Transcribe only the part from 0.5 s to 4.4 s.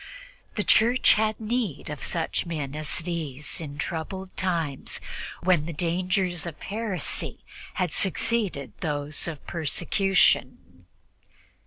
The Church had need of such men in these troublous